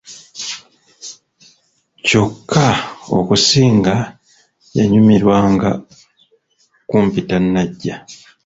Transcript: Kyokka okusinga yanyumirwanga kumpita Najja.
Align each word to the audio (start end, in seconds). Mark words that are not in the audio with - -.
Kyokka 2.05 2.65
okusinga 3.17 3.95
yanyumirwanga 4.77 5.69
kumpita 6.89 7.35
Najja. 7.53 7.95